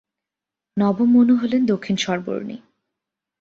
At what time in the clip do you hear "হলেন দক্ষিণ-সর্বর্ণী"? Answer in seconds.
1.35-2.57